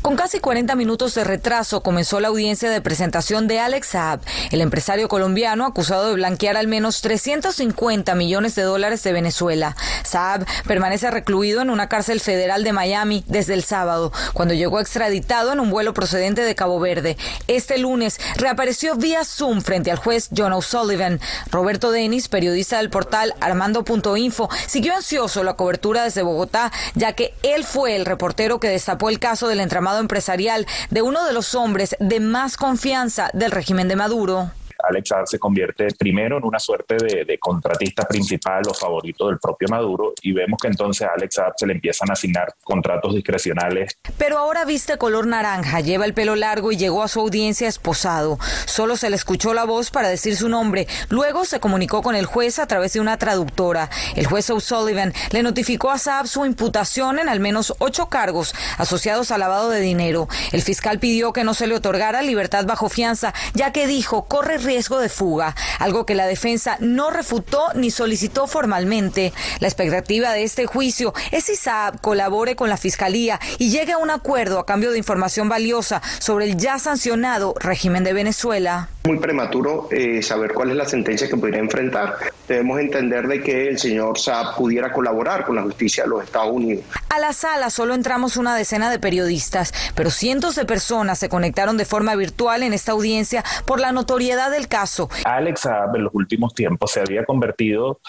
Con 0.00 0.16
casi 0.16 0.40
40 0.40 0.74
minutos 0.74 1.14
de 1.14 1.24
retraso 1.24 1.82
comenzó 1.82 2.20
la 2.20 2.28
audiencia 2.28 2.70
de 2.70 2.80
presentación 2.80 3.48
de 3.48 3.60
Alex 3.60 3.88
Saab, 3.88 4.20
el 4.50 4.60
empresario 4.60 5.08
colombiano 5.08 5.66
acusado 5.66 6.08
de 6.08 6.14
blanquear 6.14 6.56
al 6.56 6.68
menos 6.68 7.00
350 7.00 8.14
millones 8.14 8.54
de 8.54 8.62
dólares 8.62 9.02
de 9.02 9.12
Venezuela. 9.12 9.76
Saab 10.04 10.46
permanece 10.66 11.10
recluido 11.10 11.60
en 11.60 11.70
una 11.70 11.88
cárcel 11.88 12.20
federal 12.20 12.64
de 12.64 12.72
Miami 12.72 13.24
desde 13.26 13.54
el 13.54 13.64
sábado, 13.64 14.12
cuando 14.32 14.54
llegó 14.54 14.80
extraditado 14.80 15.52
en 15.52 15.60
un 15.60 15.70
vuelo 15.70 15.94
procedente 15.94 16.42
de 16.42 16.54
Cabo 16.54 16.80
Verde. 16.80 17.16
Este 17.46 17.78
lunes 17.78 18.20
reapareció 18.36 18.96
vía 18.96 19.24
Zoom 19.24 19.60
frente 19.60 19.90
al 19.90 19.98
juez 19.98 20.28
John 20.36 20.52
O'Sullivan. 20.52 21.20
Roberto 21.50 21.90
Denis, 21.90 22.28
periodista 22.28 22.78
del 22.78 22.90
portal 22.90 23.34
Armando.info, 23.40 24.48
siguió 24.66 24.94
ansioso 24.94 25.44
la 25.44 25.54
cobertura 25.54 26.04
desde 26.04 26.22
Bogotá, 26.22 26.72
ya 26.94 27.12
que 27.12 27.34
él 27.42 27.64
fue 27.64 27.96
el 27.96 28.06
reportero 28.06 28.60
que 28.60 28.68
destapó 28.68 29.08
el 29.08 29.18
caso 29.18 29.48
del 29.48 29.60
entramado 29.72 30.00
empresarial 30.00 30.66
de 30.90 31.00
uno 31.00 31.24
de 31.24 31.32
los 31.32 31.54
hombres 31.54 31.96
de 31.98 32.20
más 32.20 32.58
confianza 32.58 33.30
del 33.32 33.50
régimen 33.50 33.88
de 33.88 33.96
Maduro. 33.96 34.50
Alex 34.82 35.12
se 35.26 35.38
convierte 35.38 35.88
primero 35.98 36.38
en 36.38 36.44
una 36.44 36.58
suerte 36.58 36.96
de, 36.96 37.38
contratista 37.38 38.04
principal 38.04 38.62
o 38.68 38.74
favorito 38.74 39.28
del 39.28 39.38
propio 39.38 39.68
Maduro 39.68 40.12
y 40.22 40.32
vemos 40.32 40.58
que 40.60 40.68
entonces 40.68 41.06
a 41.06 41.12
Alex 41.16 41.34
Saab 41.34 41.52
se 41.56 41.66
le 41.66 41.74
empiezan 41.74 42.10
a 42.10 42.12
asignar 42.12 42.54
contratos 42.62 43.14
discrecionales. 43.14 43.98
Pero 44.18 44.38
ahora 44.38 44.64
viste 44.64 44.98
color 44.98 45.26
naranja, 45.26 45.80
lleva 45.80 46.04
el 46.04 46.14
pelo 46.14 46.36
largo 46.36 46.72
y 46.72 46.76
llegó 46.76 47.02
a 47.02 47.08
su 47.08 47.20
audiencia 47.20 47.68
esposado. 47.68 48.38
Solo 48.66 48.96
se 48.96 49.10
le 49.10 49.16
escuchó 49.16 49.54
la 49.54 49.64
voz 49.64 49.90
para 49.90 50.08
decir 50.08 50.36
su 50.36 50.48
nombre. 50.48 50.86
Luego 51.08 51.44
se 51.44 51.60
comunicó 51.60 52.02
con 52.02 52.14
el 52.14 52.26
juez 52.26 52.58
a 52.58 52.66
través 52.66 52.92
de 52.92 53.00
una 53.00 53.16
traductora. 53.18 53.88
El 54.16 54.26
juez 54.26 54.50
O'Sullivan 54.50 55.12
le 55.30 55.42
notificó 55.42 55.90
a 55.90 55.98
Saab 55.98 56.26
su 56.26 56.44
imputación 56.44 57.18
en 57.18 57.28
al 57.28 57.40
menos 57.40 57.74
ocho 57.78 58.08
cargos 58.08 58.54
asociados 58.78 59.30
al 59.30 59.40
lavado 59.40 59.70
de 59.70 59.80
dinero. 59.80 60.28
El 60.52 60.62
fiscal 60.62 60.98
pidió 60.98 61.32
que 61.32 61.44
no 61.44 61.54
se 61.54 61.66
le 61.66 61.74
otorgara 61.74 62.22
libertad 62.22 62.66
bajo 62.66 62.88
fianza, 62.88 63.32
ya 63.54 63.72
que 63.72 63.86
dijo 63.86 64.24
corre 64.24 64.58
riesgo 64.58 64.71
riesgo 64.72 65.00
de 65.00 65.10
fuga, 65.10 65.54
algo 65.80 66.06
que 66.06 66.14
la 66.14 66.26
defensa 66.26 66.78
no 66.80 67.10
refutó 67.10 67.60
ni 67.74 67.90
solicitó 67.90 68.46
formalmente. 68.46 69.34
La 69.60 69.68
expectativa 69.68 70.32
de 70.32 70.44
este 70.44 70.64
juicio 70.64 71.12
es 71.30 71.44
si 71.44 71.56
Saab 71.56 72.00
colabore 72.00 72.56
con 72.56 72.70
la 72.70 72.78
Fiscalía 72.78 73.38
y 73.58 73.68
llegue 73.68 73.92
a 73.92 73.98
un 73.98 74.08
acuerdo 74.08 74.58
a 74.58 74.64
cambio 74.64 74.90
de 74.90 74.96
información 74.96 75.50
valiosa 75.50 76.00
sobre 76.20 76.46
el 76.46 76.56
ya 76.56 76.78
sancionado 76.78 77.54
régimen 77.60 78.02
de 78.02 78.14
Venezuela. 78.14 78.88
Muy 79.04 79.18
prematuro 79.18 79.88
eh, 79.90 80.22
saber 80.22 80.54
cuál 80.54 80.70
es 80.70 80.76
la 80.76 80.86
sentencia 80.86 81.28
que 81.28 81.36
podría 81.36 81.58
enfrentar. 81.58 82.16
Debemos 82.48 82.80
entender 82.80 83.28
de 83.28 83.42
que 83.42 83.68
el 83.68 83.78
señor 83.78 84.18
Saab 84.18 84.56
pudiera 84.56 84.90
colaborar 84.90 85.44
con 85.44 85.56
la 85.56 85.62
justicia 85.62 86.04
de 86.04 86.10
los 86.10 86.24
Estados 86.24 86.52
Unidos. 86.52 86.84
A 87.12 87.18
la 87.18 87.34
sala 87.34 87.68
solo 87.68 87.92
entramos 87.92 88.38
una 88.38 88.56
decena 88.56 88.90
de 88.90 88.98
periodistas, 88.98 89.74
pero 89.94 90.08
cientos 90.08 90.54
de 90.54 90.64
personas 90.64 91.18
se 91.18 91.28
conectaron 91.28 91.76
de 91.76 91.84
forma 91.84 92.16
virtual 92.16 92.62
en 92.62 92.72
esta 92.72 92.92
audiencia 92.92 93.44
por 93.66 93.80
la 93.80 93.92
notoriedad 93.92 94.50
del 94.50 94.66
caso. 94.66 95.10
Alex 95.26 95.68
en 95.94 96.04
los 96.04 96.14
últimos 96.14 96.54
tiempos 96.54 96.90
se 96.90 97.00
había 97.00 97.26
convertido 97.26 98.00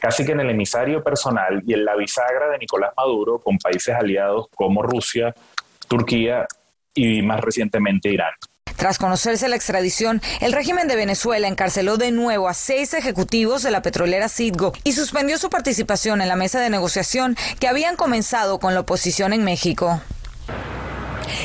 casi 0.00 0.26
que 0.26 0.32
en 0.32 0.40
el 0.40 0.50
emisario 0.50 1.04
personal 1.04 1.62
y 1.68 1.74
en 1.74 1.84
la 1.84 1.94
bisagra 1.94 2.48
de 2.48 2.58
Nicolás 2.58 2.90
Maduro 2.96 3.38
con 3.38 3.58
países 3.58 3.94
aliados 3.94 4.48
como 4.56 4.82
Rusia, 4.82 5.32
Turquía 5.86 6.44
y 6.92 7.22
más 7.22 7.40
recientemente 7.40 8.08
Irán. 8.08 8.32
Tras 8.78 8.96
conocerse 8.96 9.48
la 9.48 9.56
extradición, 9.56 10.22
el 10.40 10.52
régimen 10.52 10.86
de 10.86 10.94
Venezuela 10.94 11.48
encarceló 11.48 11.96
de 11.96 12.12
nuevo 12.12 12.48
a 12.48 12.54
seis 12.54 12.94
ejecutivos 12.94 13.64
de 13.64 13.72
la 13.72 13.82
petrolera 13.82 14.28
Citgo 14.28 14.72
y 14.84 14.92
suspendió 14.92 15.36
su 15.36 15.50
participación 15.50 16.22
en 16.22 16.28
la 16.28 16.36
mesa 16.36 16.60
de 16.60 16.70
negociación 16.70 17.36
que 17.58 17.66
habían 17.66 17.96
comenzado 17.96 18.60
con 18.60 18.74
la 18.74 18.80
oposición 18.80 19.32
en 19.32 19.42
México. 19.42 20.00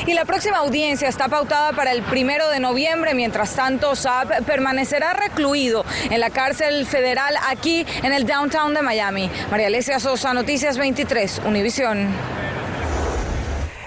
Y 0.06 0.14
la 0.14 0.24
próxima 0.24 0.58
audiencia 0.58 1.08
está 1.08 1.28
pautada 1.28 1.72
para 1.72 1.90
el 1.90 2.04
primero 2.04 2.48
de 2.50 2.60
noviembre. 2.60 3.14
Mientras 3.14 3.56
tanto, 3.56 3.96
Saab 3.96 4.44
permanecerá 4.44 5.12
recluido 5.14 5.84
en 6.10 6.20
la 6.20 6.30
cárcel 6.30 6.86
federal 6.86 7.34
aquí 7.48 7.84
en 8.04 8.12
el 8.12 8.26
downtown 8.26 8.74
de 8.74 8.82
Miami. 8.82 9.28
María 9.50 9.66
Alesia 9.66 9.98
Sosa, 9.98 10.32
Noticias 10.34 10.78
23, 10.78 11.42
Univisión. 11.46 12.53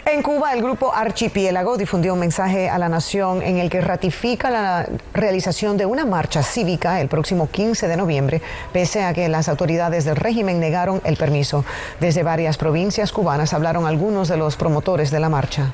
En 0.09 0.21
Cuba, 0.21 0.53
el 0.53 0.61
grupo 0.61 0.93
Archipiélago 0.95 1.75
difundió 1.75 2.13
un 2.13 2.19
mensaje 2.21 2.69
a 2.69 2.77
la 2.77 2.87
nación 2.87 3.41
en 3.41 3.57
el 3.57 3.69
que 3.69 3.81
ratifica 3.81 4.49
la 4.49 4.87
realización 5.13 5.75
de 5.75 5.85
una 5.85 6.05
marcha 6.05 6.43
cívica 6.43 7.01
el 7.01 7.09
próximo 7.09 7.49
15 7.51 7.89
de 7.89 7.97
noviembre, 7.97 8.41
pese 8.71 9.03
a 9.03 9.13
que 9.13 9.27
las 9.27 9.49
autoridades 9.49 10.05
del 10.05 10.15
régimen 10.15 10.61
negaron 10.61 11.01
el 11.03 11.17
permiso. 11.17 11.65
Desde 11.99 12.23
varias 12.23 12.57
provincias 12.57 13.11
cubanas 13.11 13.53
hablaron 13.53 13.85
algunos 13.85 14.29
de 14.29 14.37
los 14.37 14.55
promotores 14.55 15.11
de 15.11 15.19
la 15.19 15.27
marcha. 15.27 15.73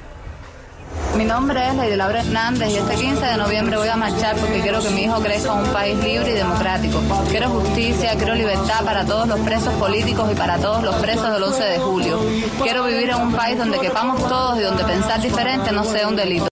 Mi 1.15 1.25
nombre 1.25 1.67
es 1.67 1.75
Lady 1.75 1.95
Laura 1.95 2.21
Hernández 2.21 2.69
y 2.71 2.77
este 2.77 2.95
15 2.95 3.23
de 3.23 3.37
noviembre 3.37 3.77
voy 3.77 3.87
a 3.87 3.95
marchar 3.95 4.35
porque 4.35 4.61
quiero 4.61 4.81
que 4.81 4.89
mi 4.89 5.03
hijo 5.03 5.21
crezca 5.21 5.53
en 5.53 5.59
un 5.59 5.71
país 5.71 6.03
libre 6.03 6.31
y 6.31 6.33
democrático. 6.33 6.99
Quiero 7.29 7.49
justicia, 7.49 8.15
quiero 8.15 8.33
libertad 8.33 8.83
para 8.83 9.05
todos 9.05 9.27
los 9.27 9.39
presos 9.41 9.73
políticos 9.75 10.27
y 10.31 10.35
para 10.35 10.57
todos 10.57 10.83
los 10.83 10.95
presos 10.95 11.31
del 11.31 11.43
11 11.43 11.63
de 11.63 11.77
julio. 11.77 12.19
Quiero 12.63 12.85
vivir 12.85 13.11
en 13.11 13.21
un 13.21 13.31
país 13.31 13.59
donde 13.59 13.79
quepamos 13.79 14.27
todos 14.27 14.59
y 14.59 14.63
donde 14.63 14.83
pensar 14.85 15.21
diferente 15.21 15.71
no 15.71 15.83
sea 15.83 16.07
un 16.07 16.15
delito. 16.15 16.47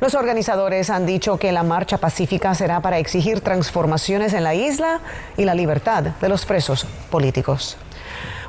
Los 0.00 0.16
organizadores 0.16 0.90
han 0.90 1.06
dicho 1.06 1.38
que 1.38 1.52
la 1.52 1.62
marcha 1.62 1.98
pacífica 1.98 2.52
será 2.56 2.80
para 2.80 2.98
exigir 2.98 3.42
transformaciones 3.42 4.32
en 4.34 4.42
la 4.42 4.56
isla 4.56 4.98
y 5.36 5.44
la 5.44 5.54
libertad 5.54 6.02
de 6.02 6.28
los 6.28 6.44
presos 6.44 6.84
políticos. 7.12 7.76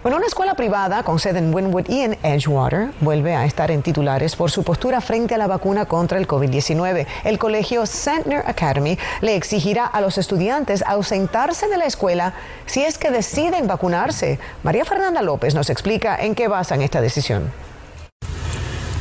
Bueno, 0.04 0.18
una 0.18 0.28
escuela 0.28 0.54
privada 0.56 1.02
con 1.04 1.18
sede 1.18 1.40
en 1.40 1.56
Wynwood 1.56 1.88
y 1.88 2.02
en 2.02 2.18
Edgewater 2.24 2.90
vuelve 3.00 3.36
a 3.36 3.46
estar 3.46 3.72
en 3.72 3.82
titulares 3.82 4.36
por 4.36 4.52
su 4.52 4.62
postura 4.62 5.00
frente 5.00 5.34
a 5.34 5.38
la 5.38 5.48
vacuna 5.48 5.86
contra 5.86 6.18
el 6.18 6.28
COVID-19. 6.28 7.08
El 7.24 7.40
colegio 7.40 7.86
Sentner 7.86 8.44
Academy 8.46 8.98
le 9.22 9.38
exigirá 9.38 9.86
a 9.86 10.02
los 10.02 10.18
estudiantes 10.18 10.84
ausentarse 10.86 11.70
de 11.70 11.78
la 11.78 11.86
escuela 11.86 12.34
si 12.66 12.84
es 12.84 12.98
que 12.98 13.12
deciden 13.12 13.66
vacunarse. 13.66 14.40
María 14.62 14.84
Fernanda 14.84 15.22
López 15.22 15.56
nos 15.56 15.70
explica 15.70 16.18
en 16.18 16.36
qué 16.36 16.50
basan 16.50 16.82
esta 16.82 17.00
decisión. 17.00 17.50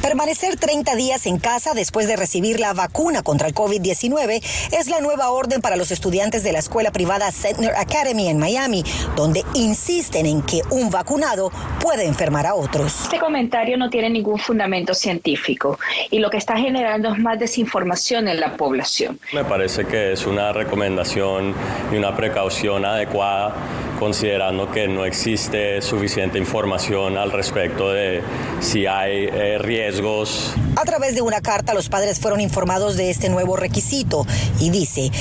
Permanecer 0.03 0.57
30 0.57 0.97
días 0.97 1.27
en 1.27 1.39
casa 1.39 1.75
después 1.75 2.09
de 2.09 2.17
recibir 2.17 2.59
la 2.59 2.75
vacuna 2.75 3.23
contra 3.23 3.47
el 3.47 3.55
COVID-19 3.55 4.43
es 4.73 4.89
la 4.89 5.01
nueva 5.01 5.31
orden 5.31 5.61
para 5.61 5.77
los 5.77 5.93
estudiantes 5.93 6.43
de 6.43 6.53
la 6.53 6.59
escuela 6.59 6.91
privada 6.91 7.31
Sentner 7.31 7.73
Academy 7.77 8.29
en 8.29 8.37
Miami, 8.37 8.83
donde 9.15 9.45
insisten 9.55 10.27
en 10.27 10.43
que 10.43 10.63
un 10.71 10.91
vacunado 10.91 11.53
puede 11.81 12.05
enfermar 12.05 12.47
a 12.47 12.55
otros. 12.55 13.03
Este 13.05 13.21
comentario 13.21 13.79
no 13.79 13.91
tiene 13.91 14.11
ningún 14.11 14.41
fundamento 14.41 14.93
científico 14.93 15.79
y 16.11 16.19
lo 16.19 16.31
que 16.31 16.39
está 16.39 16.57
generando 16.57 17.13
es 17.15 17.21
más 17.21 17.39
desinformación 17.39 18.27
en 18.27 18.41
la 18.41 18.57
población. 18.57 19.21
Me 19.33 19.45
parece 19.45 19.85
que 19.85 20.13
es 20.13 20.27
una 20.27 20.53
recomendación 20.53 21.55
y 21.93 21.97
una 21.97 22.17
precaución 22.17 22.85
adecuada 22.85 23.55
considerando 24.03 24.69
que 24.69 24.89
no 24.89 25.05
existe 25.05 25.81
suficiente 25.81 26.37
información 26.37 27.17
al 27.17 27.31
respecto 27.31 27.93
de 27.93 28.21
si 28.61 28.85
hay 28.85 29.29
eh, 29.31 29.59
riesgos. 29.59 30.55
A 30.75 30.83
través 30.83 31.15
de 31.15 31.23
una 31.23 31.41
carta, 31.41 31.73
los 31.73 31.89
padres 31.89 32.19
fueron 32.19 32.41
informados 32.41 32.97
de 32.97 33.11
este 33.11 33.29
nuevo 33.29 33.55
requisito 33.55 34.27
y 34.59 34.71
dice, 34.71 35.13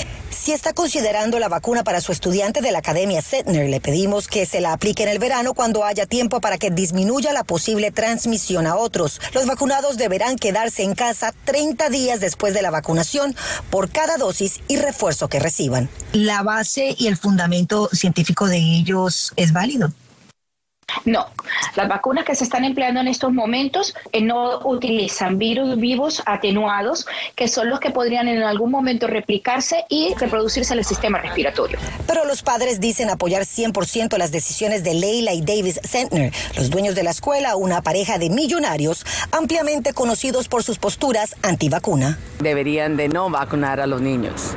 si 0.42 0.54
está 0.54 0.74
considerando 0.74 1.38
la 1.38 1.50
vacuna 1.50 1.84
para 1.84 2.02
su 2.02 2.12
estudiante 2.12 2.62
de 2.62 2.72
la 2.72 2.80
Academia 2.80 3.22
Setner, 3.22 3.70
le 3.70 3.80
pedimos 3.80 4.28
que 4.28 4.48
se 4.48 4.60
la 4.60 4.74
aplique 4.74 5.04
en 5.04 5.10
el 5.10 5.20
verano 5.20 5.54
cuando 5.54 5.84
haya 5.84 6.08
tiempo 6.08 6.42
para 6.42 6.58
que 6.58 6.72
disminuya 6.72 7.32
la 7.32 7.44
posible 7.44 7.92
transmisión 7.92 8.66
a 8.66 8.76
otros. 8.76 9.22
Los 9.36 9.46
vacunados 9.46 9.98
deberán 9.98 10.38
quedarse 10.38 10.82
en 10.82 10.96
casa 10.96 11.32
30 11.46 11.90
días 11.90 12.20
después 12.20 12.56
de 12.56 12.64
la 12.64 12.72
vacunación 12.72 13.36
por 13.70 13.92
cada 13.92 14.18
dosis 14.18 14.62
y 14.68 14.78
refuerzo 14.78 15.28
que 15.28 15.40
reciban. 15.40 15.90
La 16.12 16.42
base 16.42 16.96
y 16.98 17.06
el 17.06 17.18
fundamento 17.18 17.88
científico 17.94 18.48
de 18.48 18.58
ellos 18.58 19.34
es 19.36 19.54
válido. 19.54 19.94
No, 21.06 21.28
las 21.76 21.88
vacunas 21.88 22.26
que 22.26 22.36
se 22.36 22.44
están 22.44 22.66
empleando 22.66 23.00
en 23.00 23.08
estos 23.08 23.32
momentos 23.32 23.96
eh, 24.12 24.22
no 24.22 24.60
utilizan 24.66 25.38
virus 25.38 25.78
vivos 25.78 26.22
atenuados, 26.26 27.06
que 27.36 27.48
son 27.48 27.70
los 27.70 27.80
que 27.80 27.92
podrían 27.92 28.28
en 28.28 28.44
algún 28.44 28.72
momento 28.72 29.08
replicarse 29.08 29.86
y 29.90 30.14
reproducirse 30.16 30.74
en 30.74 30.80
el 30.80 30.86
sistema 30.86 31.20
respiratorio. 31.20 31.78
Pero 32.08 32.26
los 32.26 32.44
padres 32.44 32.80
dicen 32.80 33.10
apoyar 33.10 33.44
100% 33.44 34.18
las 34.18 34.32
decisiones 34.32 34.84
de 34.84 34.94
Leila 34.94 35.34
y 35.34 35.42
Davis 35.42 35.80
Sentner, 35.84 36.32
los 36.58 36.70
dueños 36.70 36.96
de 36.96 37.04
la 37.04 37.12
escuela, 37.12 37.56
una 37.56 37.82
pareja 37.82 38.18
de 38.18 38.30
millonarios 38.30 39.06
ampliamente 39.32 39.94
conocidos 39.94 40.48
por 40.48 40.64
sus 40.64 40.78
posturas 40.78 41.36
antivacuna. 41.42 42.20
Deberían 42.40 42.98
de 42.98 43.10
no 43.10 43.30
vacunar 43.30 43.80
a 43.80 43.88
los 43.88 44.02
niños. 44.02 44.56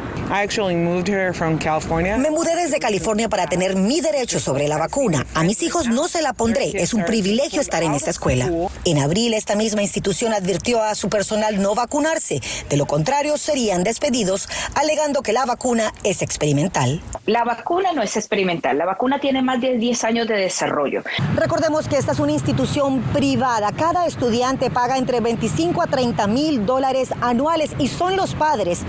Me 2.19 2.29
mudé 2.29 2.57
desde 2.57 2.81
California 2.81 3.29
para 3.29 3.47
tener 3.47 3.77
mi 3.77 4.01
derecho 4.01 4.41
sobre 4.41 4.67
la 4.67 4.77
vacuna. 4.77 5.25
A 5.33 5.45
mis 5.45 5.63
hijos 5.63 5.87
no 5.87 6.09
se 6.09 6.23
la 6.23 6.33
pondré. 6.33 6.73
Es 6.75 6.93
un 6.93 7.05
privilegio 7.05 7.61
estar 7.61 7.85
en 7.85 7.95
esta 7.95 8.11
escuela. 8.11 8.51
En 8.85 8.99
abril, 8.99 9.33
esta 9.33 9.55
misma 9.55 9.83
institución 9.83 10.33
advirtió 10.33 10.83
a 10.83 10.97
su 10.97 11.09
personal 11.09 11.63
no 11.63 11.77
vacunarse. 11.77 12.41
De 12.69 12.77
lo 12.77 12.87
contrario, 12.87 13.39
serían 13.39 13.85
despedidos, 13.85 14.49
alegando 14.75 15.23
que 15.23 15.33
la 15.33 15.47
vacuna 15.47 15.93
es 16.03 16.21
experimental. 16.21 17.01
La 17.27 17.45
vacuna 17.45 17.93
no 17.93 18.03
es 18.03 18.17
experimental. 18.17 18.77
La 18.77 18.87
vacuna 18.87 19.21
tiene 19.21 19.41
más 19.41 19.61
de 19.61 19.79
10 19.79 20.03
años 20.03 20.27
de 20.27 20.35
desarrollo. 20.35 21.05
Recordemos 21.37 21.87
que 21.87 21.97
esta 21.97 22.11
es 22.11 22.19
una 22.19 22.33
institución 22.33 23.03
privada. 23.13 23.71
Cada 23.71 24.05
estudiante 24.07 24.69
paga 24.69 24.99
entre 24.99 25.21
25 25.21 25.81
a 25.81 25.87
30 25.87 26.27
mil 26.27 26.67
dólares 26.67 27.11
anuales 27.21 27.71
y 27.79 27.87
son 27.87 28.17
los 28.17 28.35
padres 28.35 28.81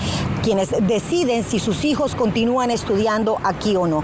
quienes 0.45 0.69
deciden 0.85 1.43
si 1.43 1.57
sus 1.57 1.83
hijos 1.85 2.13
continúan 2.13 2.69
estudiando 2.69 3.39
aquí 3.43 3.75
o 3.75 3.87
no. 3.87 4.03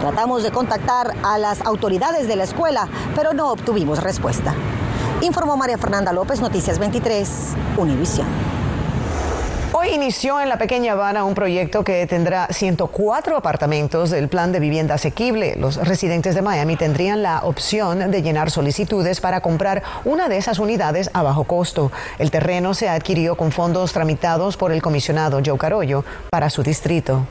Tratamos 0.00 0.42
de 0.42 0.50
contactar 0.50 1.14
a 1.22 1.36
las 1.36 1.60
autoridades 1.60 2.26
de 2.26 2.36
la 2.36 2.44
escuela, 2.44 2.88
pero 3.14 3.34
no 3.34 3.52
obtuvimos 3.52 4.02
respuesta. 4.02 4.54
Informó 5.20 5.58
María 5.58 5.76
Fernanda 5.76 6.10
López, 6.14 6.40
Noticias 6.40 6.78
23, 6.78 7.54
Univisión. 7.76 8.53
Inició 9.92 10.40
en 10.40 10.48
la 10.48 10.58
pequeña 10.58 10.92
Habana 10.92 11.24
un 11.24 11.34
proyecto 11.34 11.84
que 11.84 12.06
tendrá 12.06 12.48
104 12.50 13.36
apartamentos 13.36 14.10
del 14.10 14.28
plan 14.28 14.52
de 14.52 14.60
vivienda 14.60 14.96
asequible. 14.96 15.56
Los 15.56 15.76
residentes 15.76 16.34
de 16.34 16.42
Miami 16.42 16.76
tendrían 16.76 17.22
la 17.22 17.40
opción 17.44 18.10
de 18.10 18.22
llenar 18.22 18.50
solicitudes 18.50 19.20
para 19.20 19.40
comprar 19.40 19.82
una 20.04 20.28
de 20.28 20.36
esas 20.36 20.58
unidades 20.58 21.10
a 21.14 21.22
bajo 21.22 21.44
costo. 21.44 21.90
El 22.18 22.30
terreno 22.30 22.74
se 22.74 22.88
adquirió 22.88 23.36
con 23.36 23.50
fondos 23.50 23.92
tramitados 23.92 24.56
por 24.56 24.72
el 24.72 24.82
comisionado 24.82 25.40
Joe 25.44 25.58
Carollo 25.58 26.04
para 26.30 26.50
su 26.50 26.62
distrito. 26.62 27.26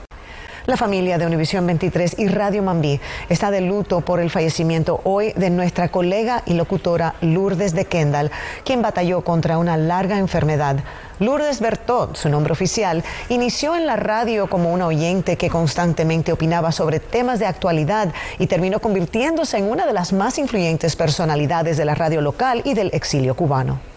La 0.66 0.78
familia 0.78 1.18
de 1.18 1.26
Univisión 1.26 1.68
23 1.68 2.20
y 2.20 2.30
Radio 2.30 2.64
Mambí 2.64 2.98
está 3.28 3.52
de 3.52 3.60
luto 3.60 4.00
por 4.00 4.22
el 4.22 4.30
fallecimiento 4.30 5.02
hoy 5.04 5.34
de 5.34 5.50
nuestra 5.50 5.90
colega 5.90 6.42
y 6.46 6.54
locutora 6.54 7.16
Lourdes 7.20 7.76
de 7.76 7.84
Kendall, 7.84 8.32
quien 8.64 8.82
batalló 8.82 9.26
contra 9.26 9.58
una 9.58 9.76
larga 9.76 10.18
enfermedad. 10.18 10.78
Lourdes 11.20 11.60
Bertot, 11.60 12.16
su 12.16 12.30
nombre 12.30 12.54
oficial, 12.54 13.04
inició 13.28 13.76
en 13.76 13.86
la 13.86 13.98
radio 13.98 14.48
como 14.48 14.72
una 14.72 14.88
oyente 14.88 15.36
que 15.36 15.50
constantemente 15.50 16.32
opinaba 16.32 16.72
sobre 16.72 17.02
temas 17.02 17.40
de 17.40 17.46
actualidad 17.46 18.14
y 18.40 18.48
terminó 18.48 18.80
convirtiéndose 18.80 19.58
en 19.58 19.66
una 19.66 19.86
de 19.86 19.92
las 19.92 20.14
más 20.14 20.38
influyentes 20.38 20.96
personalidades 20.96 21.76
de 21.76 21.84
la 21.84 21.96
radio 21.96 22.22
local 22.22 22.62
y 22.64 22.74
del 22.74 22.90
exilio 22.94 23.36
cubano. 23.36 23.93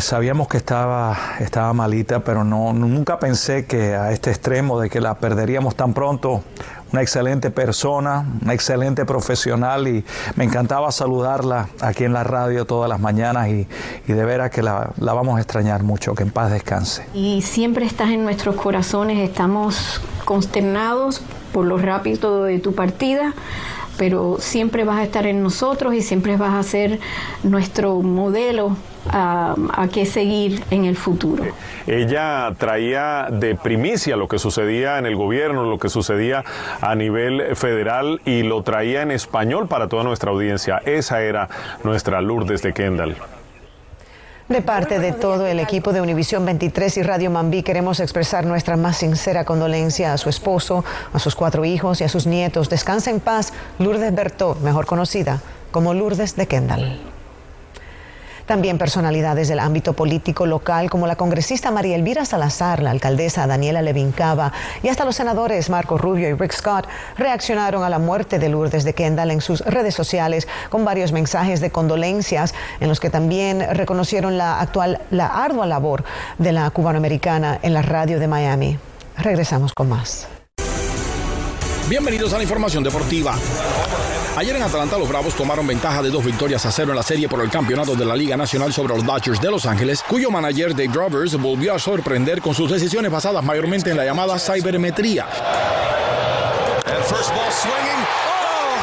Sabíamos 0.00 0.48
que 0.48 0.56
estaba, 0.56 1.16
estaba 1.38 1.72
malita, 1.72 2.24
pero 2.24 2.42
no, 2.42 2.72
nunca 2.72 3.20
pensé 3.20 3.64
que 3.64 3.94
a 3.94 4.10
este 4.10 4.30
extremo 4.30 4.80
de 4.80 4.90
que 4.90 5.00
la 5.00 5.14
perderíamos 5.14 5.76
tan 5.76 5.94
pronto. 5.94 6.42
Una 6.92 7.00
excelente 7.02 7.50
persona, 7.50 8.26
una 8.42 8.54
excelente 8.54 9.04
profesional 9.04 9.86
y 9.86 10.04
me 10.34 10.44
encantaba 10.44 10.90
saludarla 10.90 11.68
aquí 11.80 12.04
en 12.04 12.12
la 12.12 12.24
radio 12.24 12.66
todas 12.66 12.88
las 12.88 13.00
mañanas 13.00 13.48
y, 13.48 13.68
y 14.06 14.12
de 14.12 14.24
veras 14.24 14.50
que 14.50 14.62
la, 14.62 14.92
la 14.98 15.12
vamos 15.12 15.38
a 15.38 15.40
extrañar 15.40 15.82
mucho, 15.84 16.14
que 16.14 16.24
en 16.24 16.30
paz 16.30 16.50
descanse. 16.50 17.06
Y 17.14 17.42
siempre 17.42 17.86
estás 17.86 18.10
en 18.10 18.24
nuestros 18.24 18.56
corazones, 18.56 19.18
estamos 19.18 20.00
consternados 20.24 21.22
por 21.52 21.66
lo 21.66 21.78
rápido 21.78 22.44
de 22.44 22.58
tu 22.58 22.74
partida 22.74 23.32
pero 23.96 24.38
siempre 24.40 24.82
vas 24.82 24.98
a 24.98 25.04
estar 25.04 25.24
en 25.24 25.40
nosotros 25.40 25.94
y 25.94 26.02
siempre 26.02 26.36
vas 26.36 26.54
a 26.54 26.62
ser 26.64 26.98
nuestro 27.44 28.02
modelo 28.02 28.76
a, 29.10 29.54
a 29.72 29.88
qué 29.88 30.06
seguir 30.06 30.62
en 30.70 30.84
el 30.84 30.96
futuro. 30.96 31.44
Ella 31.86 32.52
traía 32.58 33.28
de 33.30 33.54
primicia 33.54 34.16
lo 34.16 34.28
que 34.28 34.38
sucedía 34.38 34.98
en 34.98 35.06
el 35.06 35.16
gobierno, 35.16 35.64
lo 35.64 35.78
que 35.78 35.88
sucedía 35.88 36.44
a 36.80 36.94
nivel 36.94 37.56
federal 37.56 38.20
y 38.24 38.42
lo 38.42 38.62
traía 38.62 39.02
en 39.02 39.10
español 39.10 39.68
para 39.68 39.88
toda 39.88 40.04
nuestra 40.04 40.30
audiencia. 40.30 40.80
Esa 40.84 41.22
era 41.22 41.48
nuestra 41.82 42.20
Lourdes 42.20 42.62
de 42.62 42.72
Kendall. 42.72 43.16
De 44.48 44.60
parte 44.60 44.98
de 44.98 45.12
todo 45.12 45.46
el 45.46 45.58
equipo 45.58 45.94
de 45.94 46.02
Univisión 46.02 46.44
23 46.44 46.98
y 46.98 47.02
Radio 47.02 47.30
Mambí 47.30 47.62
queremos 47.62 47.98
expresar 47.98 48.44
nuestra 48.44 48.76
más 48.76 48.98
sincera 48.98 49.46
condolencia 49.46 50.12
a 50.12 50.18
su 50.18 50.28
esposo, 50.28 50.84
a 51.14 51.18
sus 51.18 51.34
cuatro 51.34 51.64
hijos 51.64 52.02
y 52.02 52.04
a 52.04 52.10
sus 52.10 52.26
nietos. 52.26 52.68
Descansa 52.68 53.10
en 53.10 53.20
paz, 53.20 53.54
Lourdes 53.78 54.14
Bertot, 54.14 54.60
mejor 54.60 54.84
conocida 54.84 55.40
como 55.70 55.94
Lourdes 55.94 56.36
de 56.36 56.46
Kendall. 56.46 57.00
También 58.46 58.76
personalidades 58.76 59.48
del 59.48 59.58
ámbito 59.58 59.94
político 59.94 60.44
local 60.44 60.90
como 60.90 61.06
la 61.06 61.16
congresista 61.16 61.70
María 61.70 61.96
Elvira 61.96 62.26
Salazar, 62.26 62.82
la 62.82 62.90
alcaldesa 62.90 63.46
Daniela 63.46 63.80
Levincava 63.80 64.52
y 64.82 64.88
hasta 64.88 65.06
los 65.06 65.16
senadores 65.16 65.70
Marco 65.70 65.96
Rubio 65.96 66.28
y 66.28 66.34
Rick 66.34 66.52
Scott 66.52 66.86
reaccionaron 67.16 67.82
a 67.84 67.88
la 67.88 67.98
muerte 67.98 68.38
de 68.38 68.50
Lourdes 68.50 68.84
de 68.84 68.92
Kendall 68.92 69.30
en 69.30 69.40
sus 69.40 69.60
redes 69.60 69.94
sociales 69.94 70.46
con 70.68 70.84
varios 70.84 71.12
mensajes 71.12 71.60
de 71.60 71.70
condolencias 71.70 72.54
en 72.80 72.88
los 72.88 73.00
que 73.00 73.08
también 73.08 73.66
reconocieron 73.74 74.36
la 74.36 74.60
actual 74.60 75.00
la 75.10 75.26
ardua 75.26 75.66
labor 75.66 76.04
de 76.38 76.52
la 76.52 76.68
cubanoamericana 76.70 77.58
en 77.62 77.72
la 77.72 77.82
radio 77.82 78.20
de 78.20 78.28
Miami. 78.28 78.78
Regresamos 79.16 79.72
con 79.72 79.88
más. 79.88 80.28
Bienvenidos 81.88 82.32
a 82.32 82.38
la 82.38 82.42
información 82.42 82.82
deportiva. 82.82 83.36
Ayer 84.36 84.56
en 84.56 84.62
Atlanta 84.62 84.98
los 84.98 85.08
Bravos 85.08 85.34
tomaron 85.36 85.64
ventaja 85.64 86.02
de 86.02 86.10
dos 86.10 86.24
victorias 86.24 86.66
a 86.66 86.72
cero 86.72 86.90
en 86.90 86.96
la 86.96 87.04
serie 87.04 87.28
por 87.28 87.40
el 87.40 87.50
campeonato 87.50 87.94
de 87.94 88.04
la 88.04 88.16
Liga 88.16 88.36
Nacional 88.36 88.72
sobre 88.72 88.94
los 88.94 89.06
Dodgers 89.06 89.40
de 89.40 89.48
Los 89.48 89.64
Ángeles, 89.64 90.02
cuyo 90.02 90.28
manager 90.28 90.70
Dave 90.70 90.88
Drovers 90.88 91.36
volvió 91.36 91.72
a 91.72 91.78
sorprender 91.78 92.40
con 92.40 92.52
sus 92.52 92.68
decisiones 92.68 93.12
basadas 93.12 93.44
mayormente 93.44 93.90
en 93.90 93.96
la 93.96 94.04
llamada 94.04 94.36
cibermetría 94.40 95.26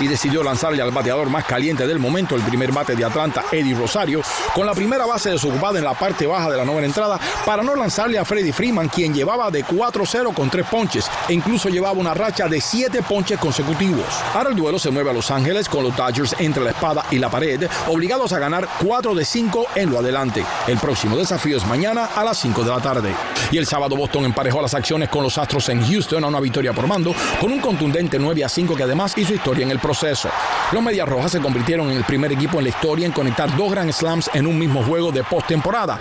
y 0.01 0.07
decidió 0.07 0.43
lanzarle 0.43 0.81
al 0.81 0.91
bateador 0.91 1.29
más 1.29 1.45
caliente 1.45 1.85
del 1.85 1.99
momento, 1.99 2.35
el 2.35 2.41
primer 2.41 2.71
bate 2.71 2.95
de 2.95 3.05
Atlanta, 3.05 3.45
Eddie 3.51 3.75
Rosario, 3.75 4.21
con 4.53 4.65
la 4.65 4.73
primera 4.73 5.05
base 5.05 5.29
desocupada 5.29 5.77
en 5.77 5.85
la 5.85 5.93
parte 5.93 6.25
baja 6.25 6.49
de 6.49 6.57
la 6.57 6.65
novena 6.65 6.87
entrada 6.87 7.19
para 7.45 7.63
no 7.63 7.75
lanzarle 7.75 8.17
a 8.17 8.25
Freddy 8.25 8.51
Freeman, 8.51 8.89
quien 8.89 9.13
llevaba 9.13 9.51
de 9.51 9.63
4-0 9.63 10.33
con 10.33 10.49
tres 10.49 10.65
ponches 10.67 11.09
e 11.27 11.33
incluso 11.33 11.69
llevaba 11.69 11.99
una 11.99 12.13
racha 12.13 12.47
de 12.47 12.59
siete 12.59 13.01
ponches 13.03 13.39
consecutivos. 13.39 14.05
Ahora 14.33 14.49
el 14.49 14.55
duelo 14.55 14.79
se 14.79 14.89
mueve 14.89 15.11
a 15.11 15.13
Los 15.13 15.29
Ángeles 15.31 15.69
con 15.69 15.83
los 15.83 15.95
Dodgers 15.95 16.35
entre 16.39 16.63
la 16.63 16.71
espada 16.71 17.05
y 17.11 17.19
la 17.19 17.29
pared, 17.29 17.69
obligados 17.87 18.33
a 18.33 18.39
ganar 18.39 18.67
4 18.83 19.15
de 19.15 19.25
5 19.25 19.67
en 19.75 19.91
lo 19.91 19.99
adelante. 19.99 20.43
El 20.67 20.77
próximo 20.79 21.17
desafío 21.17 21.57
es 21.57 21.65
mañana 21.65 22.09
a 22.15 22.23
las 22.23 22.37
5 22.39 22.63
de 22.63 22.69
la 22.69 22.79
tarde. 22.79 23.13
Y 23.51 23.57
el 23.57 23.67
sábado 23.67 23.95
Boston 23.95 24.25
emparejó 24.25 24.61
las 24.61 24.73
acciones 24.73 25.09
con 25.09 25.23
los 25.23 25.37
Astros 25.37 25.69
en 25.69 25.85
Houston 25.85 26.23
a 26.23 26.27
una 26.27 26.39
victoria 26.39 26.73
por 26.73 26.87
mando, 26.87 27.13
con 27.39 27.51
un 27.51 27.59
contundente 27.59 28.17
9 28.17 28.43
a 28.43 28.49
5 28.49 28.75
que 28.75 28.83
además 28.83 29.13
hizo 29.17 29.33
historia 29.33 29.63
en 29.63 29.71
el 29.71 29.79
Los 30.71 30.83
Medias 30.83 31.07
Rojas 31.07 31.31
se 31.31 31.39
convirtieron 31.39 31.89
en 31.91 31.97
el 31.97 32.03
primer 32.03 32.31
equipo 32.31 32.57
en 32.59 32.63
la 32.65 32.69
historia 32.69 33.05
en 33.05 33.11
conectar 33.11 33.55
dos 33.55 33.71
Grand 33.71 33.91
Slams 33.91 34.29
en 34.33 34.47
un 34.47 34.57
mismo 34.57 34.83
juego 34.83 35.11
de 35.11 35.23
postemporada 35.23 35.99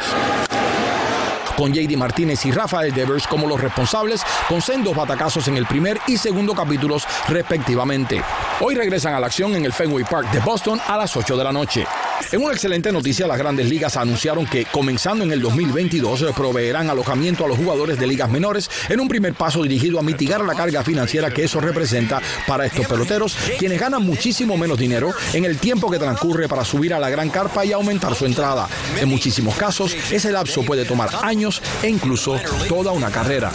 con 1.60 1.74
JD 1.74 1.94
Martínez 1.98 2.46
y 2.46 2.52
Rafael 2.52 2.90
Devers 2.94 3.26
como 3.26 3.46
los 3.46 3.60
responsables, 3.60 4.22
con 4.48 4.62
sendos 4.62 4.96
batacazos 4.96 5.46
en 5.48 5.58
el 5.58 5.66
primer 5.66 6.00
y 6.06 6.16
segundo 6.16 6.54
capítulos 6.54 7.06
respectivamente. 7.28 8.22
Hoy 8.60 8.74
regresan 8.74 9.12
a 9.12 9.20
la 9.20 9.26
acción 9.26 9.54
en 9.54 9.66
el 9.66 9.72
Fenway 9.74 10.04
Park 10.04 10.30
de 10.30 10.38
Boston 10.38 10.80
a 10.86 10.96
las 10.96 11.14
8 11.14 11.36
de 11.36 11.44
la 11.44 11.52
noche. 11.52 11.86
En 12.32 12.42
una 12.42 12.52
excelente 12.52 12.92
noticia, 12.92 13.26
las 13.26 13.38
grandes 13.38 13.68
ligas 13.68 13.96
anunciaron 13.96 14.46
que 14.46 14.64
comenzando 14.64 15.24
en 15.24 15.32
el 15.32 15.40
2022 15.40 16.26
proveerán 16.36 16.88
alojamiento 16.88 17.44
a 17.44 17.48
los 17.48 17.58
jugadores 17.58 17.98
de 17.98 18.06
ligas 18.06 18.30
menores 18.30 18.70
en 18.88 19.00
un 19.00 19.08
primer 19.08 19.34
paso 19.34 19.62
dirigido 19.62 19.98
a 19.98 20.02
mitigar 20.02 20.44
la 20.44 20.54
carga 20.54 20.84
financiera 20.84 21.30
que 21.30 21.44
eso 21.44 21.60
representa 21.60 22.22
para 22.46 22.66
estos 22.66 22.86
peloteros, 22.86 23.36
quienes 23.58 23.80
ganan 23.80 24.04
muchísimo 24.04 24.56
menos 24.56 24.78
dinero 24.78 25.12
en 25.32 25.44
el 25.44 25.58
tiempo 25.58 25.90
que 25.90 25.98
transcurre 25.98 26.48
para 26.48 26.64
subir 26.64 26.94
a 26.94 27.00
la 27.00 27.10
gran 27.10 27.30
carpa 27.30 27.64
y 27.64 27.72
aumentar 27.72 28.14
su 28.14 28.26
entrada. 28.26 28.68
En 29.00 29.08
muchísimos 29.08 29.56
casos, 29.56 29.96
ese 30.10 30.30
lapso 30.30 30.62
puede 30.62 30.84
tomar 30.84 31.10
años 31.22 31.60
e 31.82 31.88
incluso 31.88 32.40
toda 32.68 32.92
una 32.92 33.10
carrera. 33.10 33.50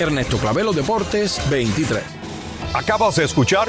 Ernesto 0.00 0.38
Clavelo 0.38 0.72
Deportes 0.72 1.40
23. 1.50 2.02
Acabas 2.74 3.16
de 3.16 3.24
escuchar 3.24 3.68